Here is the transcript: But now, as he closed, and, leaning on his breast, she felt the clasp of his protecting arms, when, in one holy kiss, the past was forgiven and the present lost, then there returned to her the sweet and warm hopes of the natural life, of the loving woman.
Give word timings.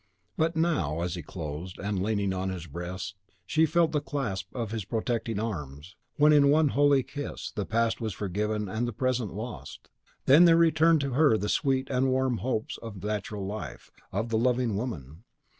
But 0.35 0.55
now, 0.55 1.01
as 1.01 1.13
he 1.13 1.21
closed, 1.21 1.77
and, 1.77 2.01
leaning 2.01 2.33
on 2.33 2.49
his 2.49 2.65
breast, 2.65 3.13
she 3.45 3.67
felt 3.67 3.91
the 3.91 4.01
clasp 4.01 4.47
of 4.55 4.71
his 4.71 4.83
protecting 4.83 5.39
arms, 5.39 5.95
when, 6.17 6.33
in 6.33 6.49
one 6.49 6.69
holy 6.69 7.03
kiss, 7.03 7.51
the 7.51 7.67
past 7.67 8.01
was 8.01 8.11
forgiven 8.11 8.67
and 8.67 8.87
the 8.87 8.93
present 8.93 9.31
lost, 9.31 9.89
then 10.25 10.45
there 10.45 10.57
returned 10.57 11.01
to 11.01 11.11
her 11.13 11.37
the 11.37 11.49
sweet 11.49 11.87
and 11.91 12.09
warm 12.09 12.37
hopes 12.39 12.79
of 12.79 12.99
the 13.01 13.07
natural 13.09 13.45
life, 13.45 13.91
of 14.11 14.29
the 14.29 14.39
loving 14.39 14.75
woman. 14.75 15.23